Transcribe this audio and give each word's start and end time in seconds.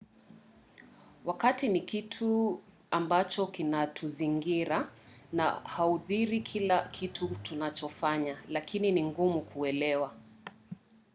wakati 1.25 1.67
ni 1.69 1.81
kitu 1.81 2.61
ambacho 2.91 3.47
kinatuzingira 3.47 4.89
na 5.33 5.49
huathiri 5.49 6.41
kila 6.41 6.87
kitu 6.87 7.27
tunachofanya 7.41 8.37
lakini 8.49 8.91
ni 8.91 9.03
ngumu 9.03 9.41
kuelewa 9.41 10.13